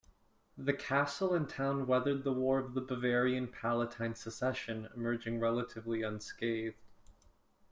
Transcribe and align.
The 0.57 0.73
castle 0.73 1.31
and 1.35 1.47
town 1.47 1.85
weathered 1.85 2.23
the 2.23 2.33
War 2.33 2.57
of 2.57 2.73
the 2.73 2.81
Bavarian-Palatine 2.81 4.15
Succession, 4.15 4.89
emerging 4.95 5.39
relatively 5.39 6.01
unscathed. 6.01 6.79